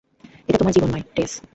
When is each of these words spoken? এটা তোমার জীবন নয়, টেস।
এটা 0.47 0.57
তোমার 0.57 0.73
জীবন 0.73 0.89
নয়, 0.91 1.05
টেস। 1.15 1.31